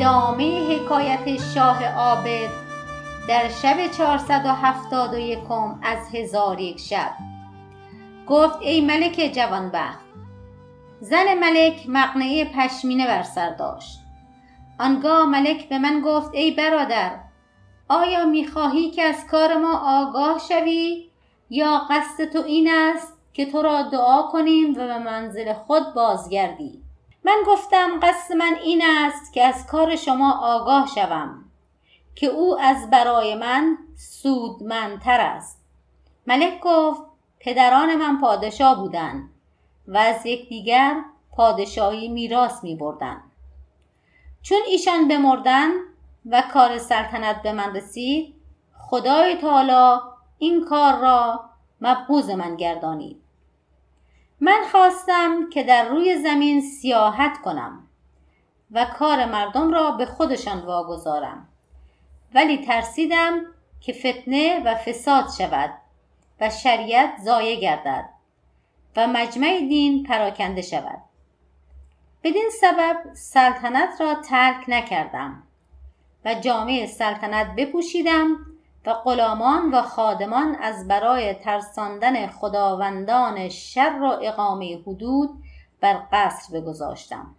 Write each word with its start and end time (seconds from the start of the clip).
ادامه 0.00 0.68
حکایت 0.68 1.42
شاه 1.54 1.84
عابد 1.84 2.50
در 3.28 3.48
شب 3.48 3.86
471 3.86 5.38
از 5.82 6.14
هزار 6.14 6.60
یک 6.60 6.80
شب. 6.80 7.10
گفت 8.26 8.58
ای 8.60 8.80
ملک 8.80 9.30
جوانبخت 9.34 10.04
زن 11.00 11.38
ملک 11.38 11.84
مقنعه 11.88 12.44
پشمینه 12.44 13.06
بر 13.06 13.22
سر 13.22 13.50
داشت. 13.50 14.00
آنگاه 14.78 15.26
ملک 15.26 15.68
به 15.68 15.78
من 15.78 16.00
گفت 16.04 16.34
ای 16.34 16.50
برادر 16.50 17.10
آیا 17.88 18.26
می‌خواهی 18.26 18.90
که 18.90 19.02
از 19.02 19.26
کار 19.26 19.56
ما 19.56 19.78
آگاه 19.78 20.38
شوی؟ 20.48 21.10
یا 21.50 21.78
قصد 21.90 22.24
تو 22.24 22.42
این 22.46 22.70
است 22.70 23.18
که 23.32 23.46
تو 23.46 23.62
را 23.62 23.82
دعا 23.82 24.22
کنیم 24.22 24.70
و 24.70 24.74
به 24.74 24.98
منزل 24.98 25.52
خود 25.52 25.94
بازگردی؟ 25.94 26.79
من 27.24 27.42
گفتم 27.46 28.00
قصد 28.00 28.34
من 28.34 28.54
این 28.64 28.82
است 28.84 29.32
که 29.32 29.44
از 29.44 29.66
کار 29.66 29.96
شما 29.96 30.38
آگاه 30.40 30.86
شوم 30.86 31.44
که 32.14 32.26
او 32.26 32.60
از 32.60 32.90
برای 32.90 33.34
من 33.34 33.78
سودمندتر 33.96 35.20
است 35.20 35.64
ملک 36.26 36.60
گفت 36.60 37.02
پدران 37.40 37.94
من 37.94 38.20
پادشاه 38.20 38.76
بودند 38.76 39.30
و 39.88 39.98
از 39.98 40.26
یکدیگر 40.26 41.04
پادشاهی 41.32 42.08
میراث 42.08 42.64
می 42.64 42.76
بردن. 42.76 43.22
چون 44.42 44.58
ایشان 44.66 45.08
بمردن 45.08 45.70
و 46.26 46.42
کار 46.52 46.78
سلطنت 46.78 47.42
به 47.42 47.52
من 47.52 47.76
رسید 47.76 48.34
خدای 48.78 49.36
تعالی 49.36 50.00
این 50.38 50.64
کار 50.64 50.98
را 50.98 51.44
مبغوز 51.80 52.30
من 52.30 52.56
گردانید 52.56 53.19
من 54.40 54.62
خواستم 54.70 55.50
که 55.50 55.62
در 55.62 55.88
روی 55.88 56.18
زمین 56.18 56.60
سیاحت 56.60 57.42
کنم 57.42 57.88
و 58.70 58.84
کار 58.98 59.24
مردم 59.24 59.72
را 59.72 59.90
به 59.90 60.06
خودشان 60.06 60.60
واگذارم. 60.60 61.48
ولی 62.34 62.58
ترسیدم 62.58 63.40
که 63.80 63.92
فتنه 63.92 64.62
و 64.64 64.74
فساد 64.74 65.24
شود 65.38 65.70
و 66.40 66.50
شریعت 66.50 67.10
ضایع 67.20 67.60
گردد 67.60 68.08
و 68.96 69.06
مجمع 69.06 69.58
دین 69.68 70.02
پراکنده 70.02 70.62
شود. 70.62 70.98
بدین 72.22 72.50
سبب 72.60 72.96
سلطنت 73.14 74.00
را 74.00 74.14
ترک 74.14 74.64
نکردم 74.68 75.42
و 76.24 76.34
جامعه 76.34 76.86
سلطنت 76.86 77.54
بپوشیدم 77.56 78.49
و 78.86 78.94
غلامان 78.94 79.74
و 79.74 79.82
خادمان 79.82 80.54
از 80.54 80.88
برای 80.88 81.34
ترساندن 81.34 82.26
خداوندان 82.26 83.48
شر 83.48 83.98
و 84.02 84.18
اقامه 84.22 84.78
حدود 84.86 85.30
بر 85.80 86.02
قصر 86.12 86.60
بگذاشتم. 86.60 87.34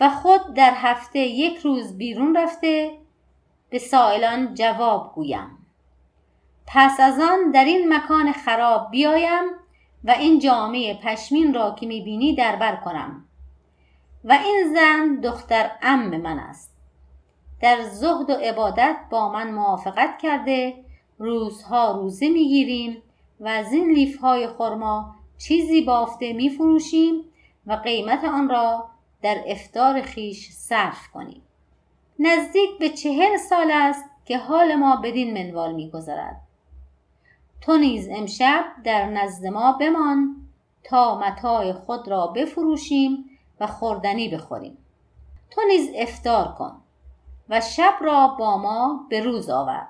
و 0.00 0.10
خود 0.10 0.54
در 0.54 0.72
هفته 0.74 1.18
یک 1.18 1.58
روز 1.58 1.98
بیرون 1.98 2.36
رفته 2.36 2.98
به 3.70 3.78
سائلان 3.78 4.54
جواب 4.54 5.12
گویم. 5.14 5.58
پس 6.66 7.00
از 7.00 7.20
آن 7.20 7.50
در 7.50 7.64
این 7.64 7.94
مکان 7.94 8.32
خراب 8.32 8.90
بیایم 8.90 9.44
و 10.04 10.10
این 10.10 10.38
جامعه 10.38 10.94
پشمین 10.94 11.54
را 11.54 11.70
که 11.70 11.86
می‌بینی 11.86 12.34
دربر 12.34 12.76
کنم. 12.76 13.24
و 14.24 14.32
این 14.32 14.74
زن 14.74 15.20
دختر 15.20 15.70
ام 15.82 16.16
من 16.16 16.38
است. 16.38 16.73
در 17.64 17.82
زهد 17.82 18.30
و 18.30 18.32
عبادت 18.32 18.96
با 19.10 19.28
من 19.28 19.52
موافقت 19.52 20.18
کرده. 20.18 20.74
روزها 21.18 21.92
روزه 21.92 22.28
می‌گیریم 22.28 23.02
و 23.40 23.48
از 23.48 23.72
این 23.72 23.90
لیفهای 23.90 24.48
خرما 24.48 25.14
چیزی 25.38 25.82
بافته 25.82 26.32
میفروشیم 26.32 27.24
و 27.66 27.72
قیمت 27.72 28.24
آن 28.24 28.48
را 28.48 28.88
در 29.22 29.44
افتار 29.46 30.02
خیش 30.02 30.50
صرف 30.50 31.08
کنیم. 31.08 31.42
نزدیک 32.18 32.78
به 32.78 32.88
چهل 32.88 33.36
سال 33.36 33.70
است 33.70 34.04
که 34.24 34.38
حال 34.38 34.74
ما 34.74 34.96
بدین 34.96 35.34
منوال 35.34 35.74
میگذرد. 35.74 36.40
تو 37.60 37.76
نیز 37.76 38.08
امشب 38.12 38.64
در 38.84 39.06
نزد 39.06 39.46
ما 39.46 39.72
بمان 39.72 40.36
تا 40.82 41.18
متاع 41.18 41.72
خود 41.72 42.08
را 42.08 42.26
بفروشیم 42.26 43.24
و 43.60 43.66
خوردنی 43.66 44.28
بخوریم. 44.28 44.78
تو 45.50 45.60
نیز 45.68 45.90
افتار 45.94 46.54
کن. 46.58 46.83
و 47.48 47.60
شب 47.60 47.94
را 48.00 48.28
با 48.28 48.58
ما 48.58 49.06
به 49.10 49.20
روز 49.20 49.50
آور. 49.50 49.86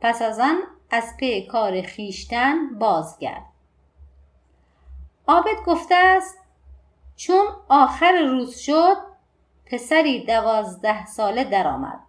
پس 0.00 0.22
از 0.22 0.40
آن 0.40 0.62
از 0.90 1.14
پی 1.18 1.46
کار 1.46 1.82
خیشتن 1.82 2.78
بازگرد. 2.78 3.46
عابد 5.28 5.64
گفته 5.66 5.94
است 5.94 6.38
چون 7.16 7.46
آخر 7.68 8.12
روز 8.12 8.56
شد 8.56 8.96
پسری 9.66 10.24
دوازده 10.24 11.06
ساله 11.06 11.44
درآمد. 11.44 12.00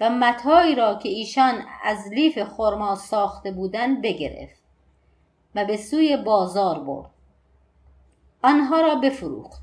و 0.00 0.10
متایی 0.10 0.74
را 0.74 0.94
که 0.94 1.08
ایشان 1.08 1.64
از 1.84 2.08
لیف 2.08 2.42
خرما 2.42 2.94
ساخته 2.94 3.50
بودند 3.50 4.02
بگرفت 4.02 4.62
و 5.54 5.64
به 5.64 5.76
سوی 5.76 6.16
بازار 6.16 6.78
برد. 6.78 7.10
آنها 8.42 8.80
را 8.80 8.94
بفروخت. 8.94 9.62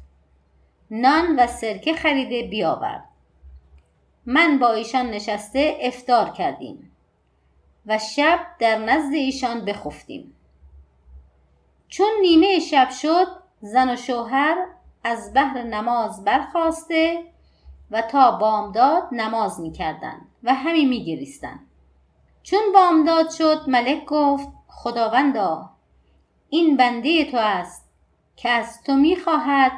نان 0.91 1.40
و 1.40 1.47
سرکه 1.47 1.94
خریده 1.94 2.47
بیاورد. 2.47 3.10
من 4.26 4.59
با 4.59 4.72
ایشان 4.72 5.09
نشسته 5.09 5.78
افتار 5.82 6.30
کردیم 6.30 6.92
و 7.86 7.98
شب 7.98 8.40
در 8.59 8.78
نزد 8.78 9.14
ایشان 9.14 9.66
بخفتیم. 9.66 10.36
چون 11.88 12.09
نیمه 12.22 12.59
شب 12.59 12.90
شد 12.90 13.28
زن 13.62 13.94
و 13.94 13.96
شوهر 13.96 14.66
از 15.04 15.34
بحر 15.34 15.64
نماز 15.64 16.24
برخواسته 16.24 17.24
و 17.92 18.02
تا 18.02 18.32
بامداد 18.32 19.04
نماز 19.12 19.59
می‌کردند 19.59 20.28
و 20.44 20.53
همی 20.53 20.86
میگریستند. 20.86 21.68
چون 22.44 22.59
بامداد 22.74 23.30
شد 23.30 23.64
ملک 23.68 24.06
گفت 24.06 24.50
خداوندا 24.68 25.70
این 26.50 26.78
بنده 26.78 27.32
تو 27.32 27.38
است 27.38 27.90
که 28.36 28.50
از 28.50 28.84
تو 28.84 28.96
می‌خواهد 28.96 29.72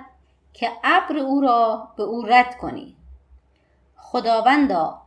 که 0.54 0.72
ابر 0.84 1.18
او 1.18 1.42
را 1.42 1.88
به 1.98 2.04
او 2.04 2.22
رد 2.22 2.58
کنی. 2.58 2.96
خداوندا 4.13 5.01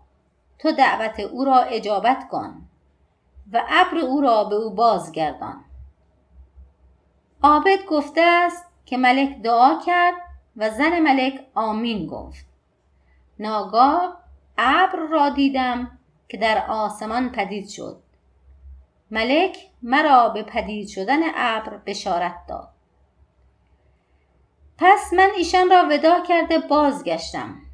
تو 0.59 0.73
دعوت 0.73 1.21
او 1.21 1.45
را 1.45 1.59
اجابت 1.59 2.29
کن 2.29 2.69
و 3.53 3.63
ابر 3.69 3.99
او 3.99 4.21
را 4.21 4.45
به 4.45 4.55
او 4.55 4.71
بازگردان. 4.71 5.65
عابد 7.43 7.85
گفته 7.89 8.21
است 8.21 8.67
که 8.87 8.97
ملک 8.97 9.43
دعا 9.43 9.81
کرد 9.87 10.15
و 10.57 10.71
زن 10.71 11.01
ملک 11.01 11.47
آمین 11.55 12.07
گفت. 12.07 12.47
ناگاه 13.39 14.17
ابر 14.59 14.99
را 14.99 15.29
دیدم 15.29 15.99
که 16.29 16.37
در 16.37 16.67
آسمان 16.69 17.33
پدید 17.33 17.69
شد. 17.69 18.03
ملک 19.11 19.59
مرا 19.83 20.29
به 20.29 20.43
پدید 20.43 20.89
شدن 20.89 21.21
ابر 21.35 21.77
بشارت 21.77 22.47
داد. 22.49 22.69
پس 24.79 25.13
من 25.13 25.29
ایشان 25.37 25.71
را 25.71 25.89
ودا 25.91 26.21
کرده 26.21 26.59
بازگشتم. 26.59 27.66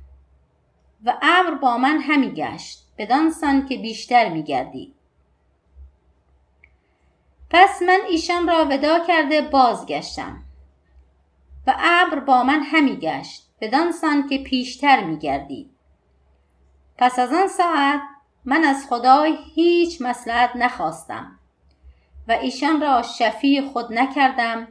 و 1.04 1.14
ابر 1.22 1.54
با 1.54 1.78
من 1.78 1.98
همی 1.98 2.30
گشت 2.30 2.78
بدانسان 2.98 3.66
که 3.66 3.76
بیشتر 3.76 4.28
میگردید 4.28 4.94
پس 7.50 7.82
من 7.82 8.00
ایشان 8.10 8.48
را 8.48 8.64
ودا 8.70 8.98
کرده 9.06 9.40
بازگشتم. 9.40 10.42
و 11.66 11.74
ابر 11.78 12.18
با 12.18 12.42
من 12.42 12.62
همی 12.62 12.96
گشت 12.96 13.42
بدانسان 13.60 14.28
که 14.28 14.38
پیشتر 14.38 15.04
میگردید 15.04 15.70
پس 16.98 17.18
از 17.18 17.32
آن 17.32 17.48
ساعت 17.48 18.00
من 18.44 18.64
از 18.64 18.86
خدای 18.88 19.38
هیچ 19.54 20.02
مسلحت 20.02 20.56
نخواستم 20.56 21.38
و 22.28 22.32
ایشان 22.32 22.80
را 22.80 23.02
شفیع 23.02 23.68
خود 23.68 23.92
نکردم 23.92 24.68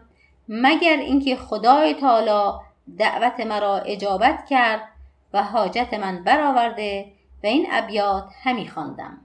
مگر 0.50 0.98
اینکه 0.98 1.36
خدای 1.36 1.94
تعالی 1.94 2.60
دعوت 2.98 3.39
مرا 3.39 3.77
اجابت 3.77 4.45
کرد 4.50 4.91
و 5.33 5.44
حاجت 5.44 5.94
من 5.94 6.24
برآورده 6.24 7.12
و 7.44 7.48
این 7.48 7.68
ابیات 7.72 8.33
همی 8.44 8.68
خواندم. 8.68 9.18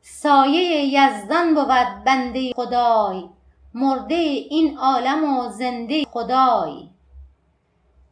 سایه 0.00 0.84
یزدان 0.84 1.54
بود 1.54 2.04
بنده 2.04 2.52
خدای 2.52 3.28
مرده 3.74 4.14
این 4.14 4.78
عالم 4.78 5.38
و 5.38 5.48
زنده 5.48 6.04
خدای. 6.04 6.88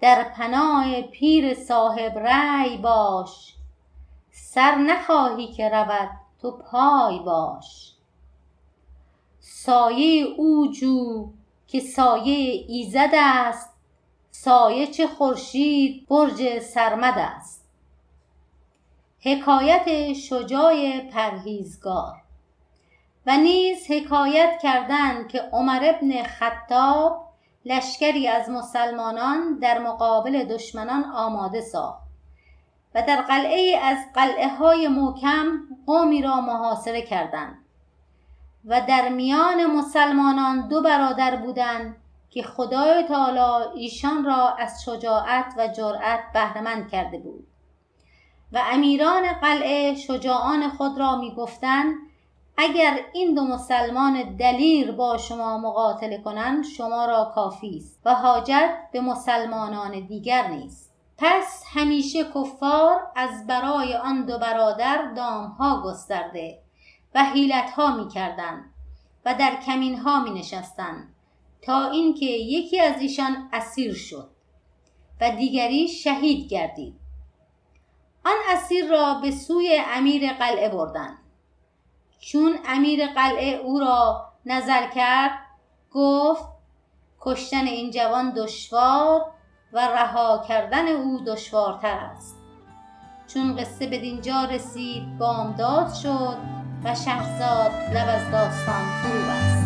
در 0.00 0.22
پناه 0.36 1.02
پیر 1.02 1.54
صاحب 1.54 2.18
رأی 2.18 2.76
باش 2.76 3.54
سر 4.30 4.74
نخواهی 4.74 5.52
که 5.52 5.68
رود 5.68 6.10
تو 6.42 6.50
پای 6.50 7.18
باش. 7.18 7.92
سایه 9.40 10.24
او 10.36 10.72
جو 10.72 11.28
که 11.66 11.80
سایه 11.80 12.64
ایزد 12.68 13.10
است 13.12 13.73
سایه 14.36 14.86
چه 14.86 15.06
خورشید 15.06 16.06
برج 16.08 16.58
سرمد 16.58 17.14
است. 17.18 17.64
حکایت 19.20 20.12
شجاع 20.12 21.00
پرهیزگار. 21.00 22.14
و 23.26 23.36
نیز 23.36 23.90
حکایت 23.90 24.58
کردند 24.62 25.28
که 25.28 25.40
عمر 25.52 25.80
ابن 25.82 26.22
خطاب 26.22 27.28
لشکری 27.64 28.28
از 28.28 28.50
مسلمانان 28.50 29.58
در 29.58 29.78
مقابل 29.78 30.44
دشمنان 30.44 31.04
آماده 31.04 31.60
ساخت 31.60 32.02
و 32.94 33.02
در 33.02 33.22
قلعه 33.22 33.78
از 33.82 33.98
قلعه 34.14 34.48
های 34.48 34.88
محکم 34.88 35.58
قومی 35.86 36.22
را 36.22 36.40
محاصره 36.40 37.02
کردند 37.02 37.58
و 38.64 38.80
در 38.80 39.08
میان 39.08 39.66
مسلمانان 39.66 40.68
دو 40.68 40.82
برادر 40.82 41.36
بودند 41.36 41.96
که 42.34 42.42
خدای 42.42 43.02
تعالی 43.02 43.68
ایشان 43.74 44.24
را 44.24 44.54
از 44.58 44.82
شجاعت 44.84 45.54
و 45.56 45.68
جرأت 45.68 46.20
بهرهمند 46.34 46.90
کرده 46.90 47.18
بود. 47.18 47.46
و 48.52 48.62
امیران 48.72 49.32
قلعه 49.32 49.94
شجاعان 49.94 50.68
خود 50.68 50.98
را 50.98 51.16
می‌گفتند 51.16 51.94
اگر 52.56 53.00
این 53.12 53.34
دو 53.34 53.44
مسلمان 53.44 54.36
دلیر 54.36 54.92
با 54.92 55.16
شما 55.16 55.58
مقاتله 55.58 56.18
کنند 56.22 56.64
شما 56.64 57.04
را 57.06 57.32
کافی 57.34 57.76
است 57.76 58.00
و 58.04 58.14
حاجت 58.14 58.70
به 58.92 59.00
مسلمانان 59.00 60.06
دیگر 60.06 60.48
نیست. 60.48 60.94
پس 61.18 61.64
همیشه 61.72 62.24
کفار 62.24 63.00
از 63.16 63.46
برای 63.46 63.94
آن 63.94 64.24
دو 64.24 64.38
برادر 64.38 65.12
دامها 65.16 65.82
گسترده 65.82 66.58
و 67.14 67.24
حیلتها 67.24 67.96
می‌کردند 67.96 68.64
و 69.24 69.34
در 69.34 69.56
کمینها 69.66 70.20
می 70.20 70.30
نشستند 70.30 71.13
تا 71.66 71.90
اینکه 71.90 72.26
یکی 72.26 72.80
از 72.80 73.00
ایشان 73.00 73.48
اسیر 73.52 73.94
شد 73.94 74.30
و 75.20 75.30
دیگری 75.30 75.88
شهید 75.88 76.48
گردید. 76.48 76.94
آن 78.24 78.36
اسیر 78.48 78.90
را 78.90 79.14
به 79.14 79.30
سوی 79.30 79.82
امیر 79.94 80.32
قلعه 80.32 80.68
بردند 80.68 81.18
چون 82.20 82.58
امیر 82.66 83.06
قلعه 83.06 83.54
او 83.54 83.78
را 83.78 84.32
نظر 84.46 84.88
کرد 84.88 85.38
گفت 85.92 86.44
کشتن 87.20 87.66
این 87.66 87.90
جوان 87.90 88.30
دشوار 88.30 89.22
و 89.72 89.78
رها 89.88 90.44
کردن 90.48 90.88
او 90.88 91.20
دشوارتر 91.26 91.98
است. 91.98 92.36
چون 93.26 93.56
قصه 93.56 93.86
به 93.86 93.98
دینجا 93.98 94.44
رسید 94.44 95.18
بامداد 95.18 95.94
شد 95.94 96.36
و 96.84 96.94
شهرزاد 96.94 97.72
لب 97.96 98.08
از 98.08 98.30
داستان 98.32 98.84
فرو 99.02 99.20
بست. 99.20 99.63